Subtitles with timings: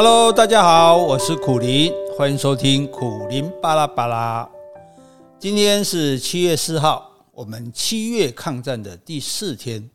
[0.00, 4.48] Hello，大家好，我是苦林，欢迎收听苦林巴拉巴拉。
[5.40, 9.90] 今天是七月四号，我们七月抗战的第四天。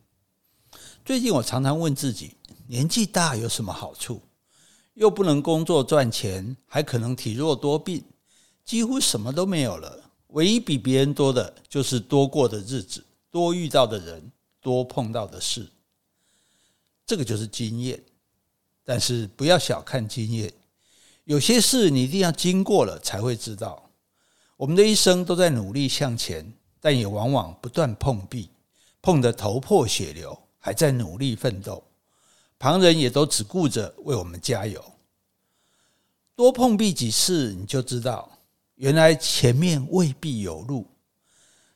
[1.06, 2.36] 最近我常常问自己，
[2.66, 4.20] 年纪大有什么好处？
[4.92, 8.04] 又不能工作赚钱，还可能体弱多病，
[8.62, 9.98] 几乎什么都没有了。
[10.32, 15.66] 唯一比别人多的就是多过的日子，多遇到的人，多碰到的事。
[17.06, 18.04] 这个就是经验。
[18.84, 20.52] 但是不要小看经验，
[21.24, 23.90] 有些事你一定要经过了才会知道。
[24.58, 28.50] 我们的一生都在努力向前，但也往往不断碰壁，
[29.00, 31.82] 碰得头破血流，还在努力奋斗。
[32.58, 34.84] 旁人也都只顾着为我们加油。
[36.36, 38.38] 多碰壁几次，你就知道，
[38.74, 40.86] 原来前面未必有路，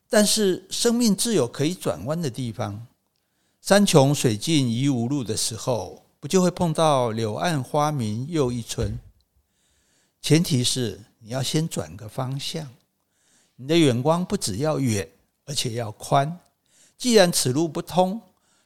[0.08, 2.86] 但是生命自有可以转弯的地方。
[3.60, 6.04] 山穷水尽疑无路的时候。
[6.20, 8.98] 不就会碰到柳暗花明又一村？
[10.20, 12.68] 前提是你要先转个方向，
[13.56, 15.08] 你的眼光不只要远，
[15.44, 16.38] 而且要宽。
[16.96, 18.20] 既然此路不通，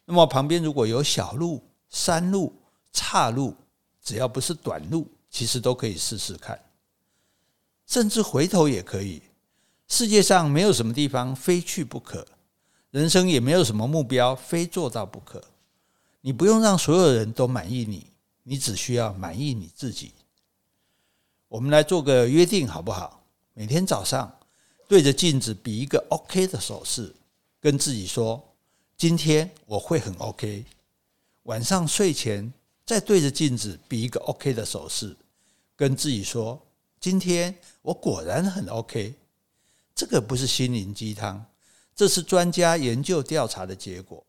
[0.07, 2.55] 那么旁边如果有小路、山路、
[2.91, 3.55] 岔路，
[4.03, 6.59] 只要不是短路，其实都可以试试看，
[7.87, 9.23] 甚至回头也可以。
[9.89, 12.27] 世界上没有什么地方非去不可，
[12.91, 15.45] 人生也没有什么目标非做到不可。
[16.25, 18.07] 你不用让所有人都满意你，
[18.45, 20.13] 你只需要满意你自己。
[21.49, 23.25] 我们来做个约定好不好？
[23.55, 24.33] 每天早上
[24.89, 27.13] 对着镜子比一个 OK 的手势，
[27.61, 28.43] 跟自己说
[28.97, 30.65] ：“今天我会很 OK。”
[31.43, 32.53] 晚上睡前
[32.87, 35.17] 再对着镜子比一个 OK 的手势，
[35.75, 36.59] 跟自己说
[37.01, 39.13] ：“今天我果然很 OK。”
[39.93, 41.45] 这个不是心灵鸡汤，
[41.97, 44.25] 这是专家研究调查的结果。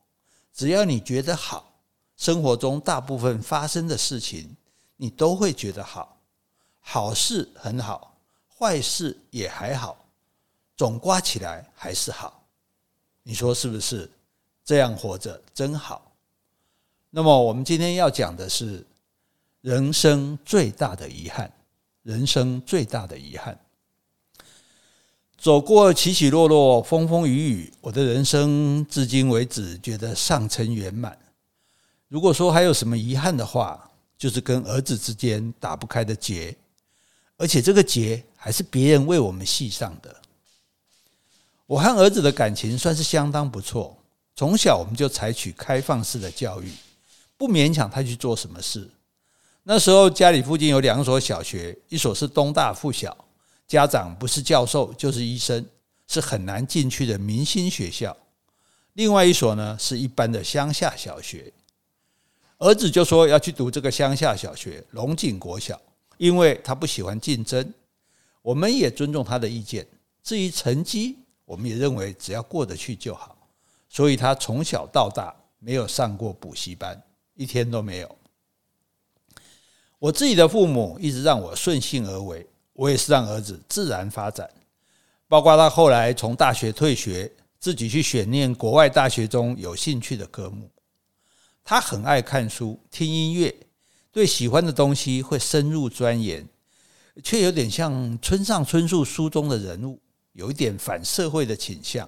[0.51, 1.72] 只要你觉得好。
[2.17, 4.55] 生活中大部分发生的事情，
[4.95, 6.17] 你都会觉得好，
[6.79, 8.15] 好事很好，
[8.57, 10.05] 坏事也还好，
[10.77, 12.43] 总刮起来还是好。
[13.23, 14.09] 你说是不是？
[14.65, 16.11] 这样活着真好。
[17.09, 18.85] 那么我们今天要讲的是
[19.61, 21.51] 人生最大的遗憾，
[22.03, 23.59] 人生最大的遗憾。
[25.37, 31.17] 走过起起落落，风风雨雨，我的人生至今为止觉得尚称圆满。
[32.13, 36.55] 如果说还有什么遗憾的话，就是跟儿子之间打不开的结，
[37.37, 40.15] 而且这个结还是别人为我们系上的。
[41.65, 43.97] 我和儿子的感情算是相当不错，
[44.35, 46.71] 从小我们就采取开放式的教育，
[47.35, 48.87] 不勉强他去做什么事。
[49.63, 53.25] 那时候家里附近有两所小学，一所是东大附小，
[53.67, 55.65] 家长不是教授就是医生，
[56.07, 58.15] 是很难进去的明星学校；
[58.93, 61.51] 另外一所呢，是一般的乡下小学。
[62.63, 65.79] 儿子就说要去读这个乡下小学龙井国小，
[66.17, 67.73] 因为他不喜欢竞争。
[68.41, 69.85] 我们也尊重他的意见。
[70.23, 73.37] 至于成绩，我们也认为只要过得去就好。
[73.89, 76.97] 所以他从小到大没有上过补习班，
[77.35, 78.17] 一天都没有。
[79.99, 84.49] 我自己的父母一直让我顺性而为，我也是让儿子自然发展。
[85.27, 90.69] 包括他后来从大学退学，自己去选念国外大学中有兴趣的科目。
[91.63, 93.55] 他很爱看书、听音乐，
[94.11, 96.45] 对喜欢的东西会深入钻研，
[97.23, 99.99] 却有点像村上春树书中的人物，
[100.33, 102.07] 有一点反社会的倾向，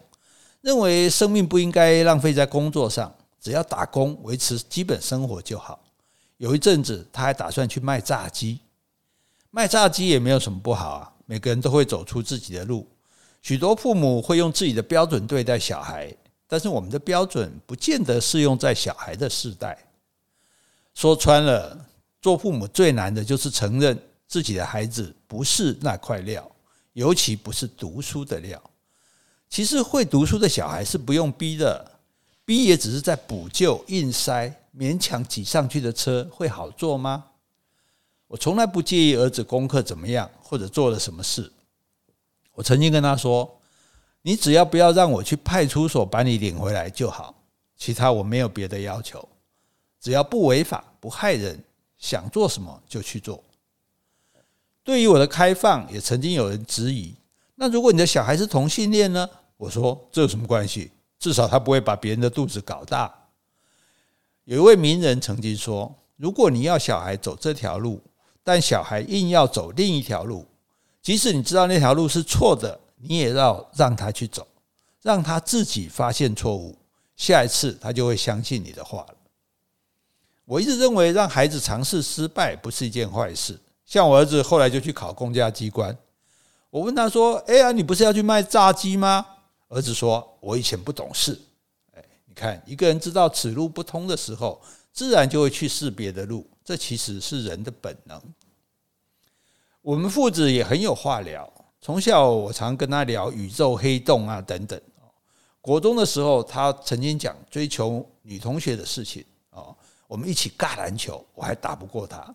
[0.61, 5.81] 认为生命不应该浪费在工作上，只要打工维持基本生活就好。
[6.37, 8.59] 有一阵子，他还打算去卖炸鸡，
[9.51, 12.85] 卖炸鸡也没有什么不好啊，每个人都会走出自己的路，
[13.41, 16.13] 许多父母会用自己的标准对待小孩。
[16.47, 19.78] 但是我们的标准不见得适用在小孩的世代。
[20.94, 21.85] 说穿了，
[22.22, 26.50] 做父母最难的就是承认自己的孩子不是那块料，
[26.94, 28.61] 尤其不是读书的料。
[29.50, 32.00] 其实会读书的小孩是不用逼的，
[32.46, 37.25] 逼也只是在补救、硬塞、勉强挤上去的车会好坐吗？
[38.28, 41.52] 我从来不介意儿子功课怎么样，或者做了什么事。
[42.53, 43.59] 我曾经跟他说。
[44.27, 47.35] 你只要不要让我去派出所把你领回来就好，
[47.77, 49.29] 其他我没有别的要求，
[50.01, 51.63] 只要不违法不害人，
[51.99, 53.43] 想做什么就去做。
[54.83, 57.13] 对于我的开放，也曾经有人质疑：
[57.53, 59.29] 那如果你的小孩是同性恋呢？
[59.57, 60.89] 我说这有什么关系？
[61.19, 63.13] 至少他不会把别人的肚子搞大。
[64.45, 68.01] 有一位名人曾经说：如果你要小孩走这条路，
[68.43, 70.47] 但小孩硬要走另一条路，
[71.03, 72.79] 即使你知道那条路是错的。
[72.96, 74.47] 你也要让他去走，
[75.02, 76.78] 让他自己发现错误，
[77.16, 79.16] 下一次他就会相信你的话了。
[80.46, 83.59] 我一直认为让孩子尝试失败不是一件坏事。
[83.86, 85.96] 像我儿子后来就去考公家机关，
[86.70, 89.26] 我问他说：“哎呀，你不是要去卖炸鸡吗？”
[89.70, 91.40] 儿子说：“我以前不懂事。”
[91.94, 94.62] 哎，你看，一个人知道此路不通的时候，
[94.92, 96.47] 自然就会去试别的路。
[96.64, 98.20] 这其实是人的本能。
[99.82, 101.52] 我们父子也很有话聊。
[101.85, 104.82] 从小我常跟他聊宇宙黑洞啊等等。
[105.61, 109.70] 国中的时候，他曾经讲追求女同学的事情啊，
[110.08, 112.34] 我们一起尬篮球，我还打不过他。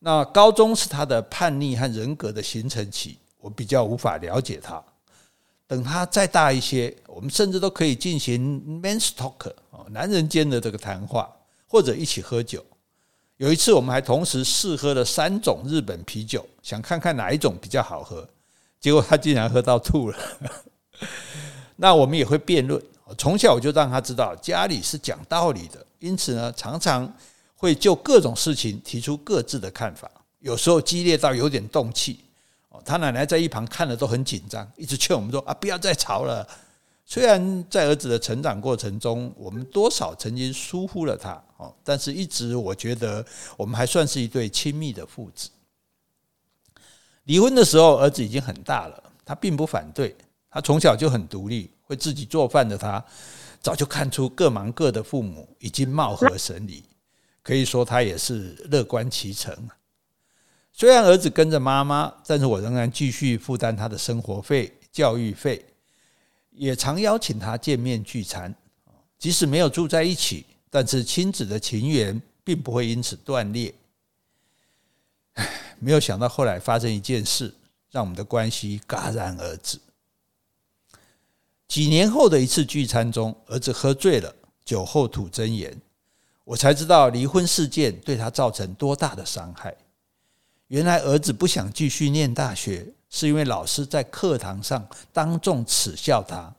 [0.00, 4.82] 那高中是他的叛逆和人格的形成期，我比较无法了解他。
[5.68, 11.32] 等他再大一些，我们甚至都可以进行 men's talk 啊，男人间的这个谈话，
[11.68, 12.66] 或者一起喝酒。
[13.38, 18.28] 有一次，我们还同时试喝了三种日本啤酒，想看看哪一种比较好喝。
[18.80, 20.18] 结果他竟然喝到吐了。
[21.76, 22.82] 那我们也会辩论。
[23.16, 27.10] 从小我就让他知道家里是讲道理的，因此呢，常常
[27.54, 30.10] 会就各种事情提出各自的看法，
[30.40, 32.18] 有时候激烈到有点动气。
[32.84, 36.46] 他奶奶在一旁看了都很紧张，一直劝我们说：“啊，不要再吵了。”
[37.06, 43.24] 虽然在儿子的成长过程中，我们多少曾经疏忽了他，哦，但是一直我觉得
[43.56, 45.48] 我们还算是一对亲密的父子。
[47.24, 50.16] 离婚的时候，儿子已经很大了，他并不反对，
[50.50, 53.04] 他从小就很独立，会自己做饭的他，
[53.60, 56.82] 早就看出各忙各的父母已经貌合神离，
[57.42, 59.54] 可以说他也是乐观其成。
[60.72, 65.64] 虽然儿子跟着妈妈，但是我仍然继续负担他的生活费、教育费。
[66.50, 68.52] 也常邀请他见面聚餐，
[69.16, 73.74] 即使没有住在一起，但是亲子的情缘并不会因此断裂。
[75.34, 75.48] 唉，
[75.80, 77.54] 没有想到后来发生一件事，
[77.90, 79.78] 让我们的关系戛然而止。
[81.66, 84.34] 几年后的一次聚餐中，儿子喝醉了，
[84.64, 85.80] 酒后吐真言，
[86.44, 89.76] 我才知道离婚事件对他造成多大的伤害。
[90.68, 92.86] 原来儿子不想继续念大学。
[93.10, 96.54] 是因为老师在课堂上当众耻笑他，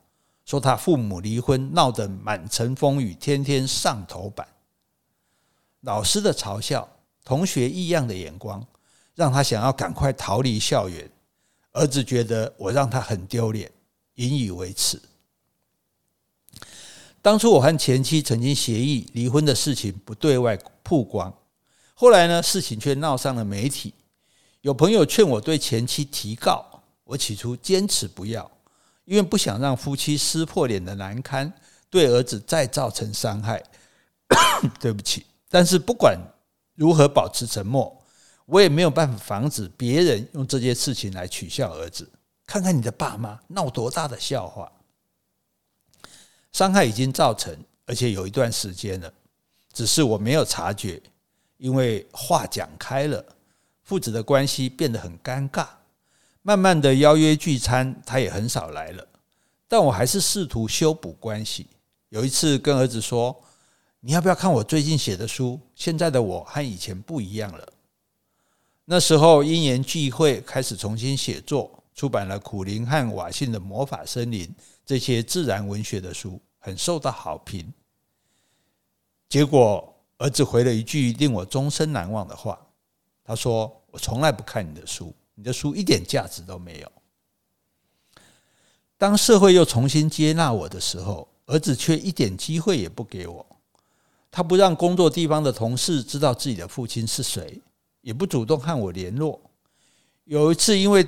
[0.49, 4.47] 说他父母离婚闹得满城风雨，天天上头版。
[5.81, 6.89] 老师的嘲笑，
[7.23, 8.65] 同学异样的眼光，
[9.13, 11.07] 让他想要赶快逃离校园。
[11.73, 13.71] 儿子觉得我让他很丢脸，
[14.15, 14.99] 引以为耻。
[17.21, 21.31] 当初我和前妻曾经协议离婚的事情不对外曝光，
[21.93, 23.93] 后来呢，事情却闹上了媒体。
[24.61, 28.49] 有朋友劝我对前妻提告，我起初坚持不要，
[29.09, 31.51] 因为不想让夫妻撕破脸的难堪
[31.89, 33.59] 对儿子再造成伤害。
[34.79, 36.15] 对不起，但是不管
[36.75, 38.06] 如何保持沉默，
[38.45, 42.07] 我也没有办法防止别人用这件事情来取笑儿子。
[42.45, 44.71] 看看你的爸妈闹多大的笑话，
[46.51, 47.57] 伤害已经造成，
[47.88, 49.11] 而且有一段时间了，
[49.73, 51.01] 只是我没有察觉，
[51.57, 53.25] 因为话讲开了。
[53.81, 55.67] 父子的关系变得很尴尬，
[56.41, 59.07] 慢慢的邀约聚餐，他也很少来了。
[59.68, 61.68] 但我还是试图修补关系。
[62.09, 63.36] 有一次跟儿子说
[64.00, 65.59] ：“你要不要看我最近写的书？
[65.75, 67.74] 现在的我和以前不一样了。”
[68.86, 74.47] 那时候因缘际会，开始重新写作，出版了苦苓和瓦信的《魔法森林》
[74.85, 77.71] 这些自然文学的书，很受到好评。
[79.28, 82.59] 结果儿子回了一句令我终身难忘的话，
[83.23, 83.75] 他说。
[83.92, 86.91] 我从来不看你的书，你的书一点价值都没有。
[88.97, 93.45] 当社会又重新接纳我的时候，儿子却一点机会也不给我。
[94.29, 97.61] 他不让工作地方的同事知道自己的父亲是谁，
[98.01, 99.39] 也不主动和我联络。
[100.25, 101.07] 有一次，因为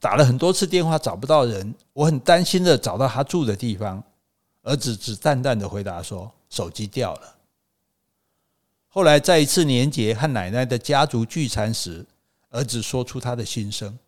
[0.00, 4.02] 打了很多次电话找不到人，我很担心的找到他住的地方，
[4.62, 7.36] 儿子只淡淡的回答说：“手机掉了。”
[8.88, 12.06] 后来在一次年节和奶奶的家族聚餐时，
[12.56, 13.98] 儿子说出他的心声：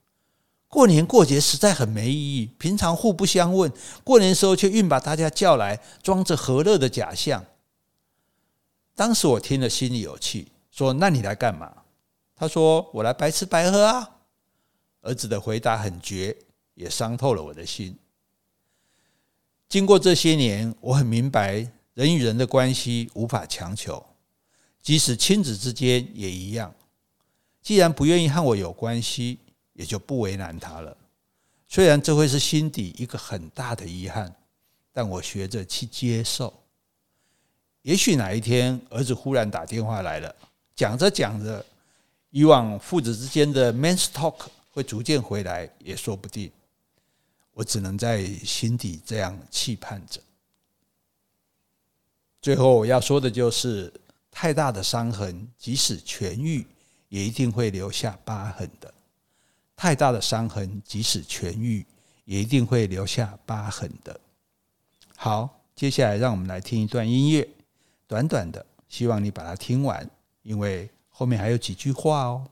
[0.68, 3.70] 过年过节实在很没意义，平常互不相问，
[4.02, 7.44] 过年时候却硬把大家叫来，装着和乐的假象。
[8.94, 11.70] 当时我听了心里有气，说：“那你来干嘛？”
[12.34, 14.08] 他说：“我来白吃白喝啊。”
[15.02, 16.34] 儿子的回答很绝，
[16.74, 17.94] 也伤透了我的心。
[19.68, 24.02] 经过这些年，我很明白，人与人的关系无法强求，
[24.82, 26.74] 即使亲子之间也一样。
[27.62, 29.38] 既然不愿意和我有关系，
[29.72, 30.96] 也就不为难他了。
[31.68, 34.34] 虽然这会是心底一个很大的遗憾，
[34.92, 36.52] 但我学着去接受。
[37.82, 40.34] 也许哪一天，儿子忽然打电话来了，
[40.74, 41.64] 讲着讲着，
[42.30, 46.50] 以往父子之间的 men's talk 会逐渐回来，也说不定。
[47.52, 50.20] 我只能在心底这样期盼着。
[52.40, 53.92] 最后我要说的就是。
[54.30, 56.64] 太大的伤痕，即使痊愈，
[57.08, 58.92] 也一定会留下疤痕的。
[59.76, 61.86] 太大的伤痕，即使痊愈，
[62.24, 64.20] 也一定会留下疤痕的。
[65.16, 67.48] 好，接下来让我们来听一段音乐，
[68.06, 70.08] 短短的，希望你把它听完，
[70.42, 72.50] 因为后面还有几句话哦。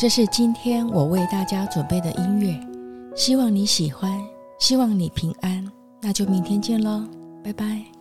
[0.00, 2.58] 这是今天我为大家准备的音乐，
[3.14, 4.10] 希望你喜欢，
[4.58, 7.06] 希望你平安，那就明天见喽，
[7.44, 7.99] 拜拜。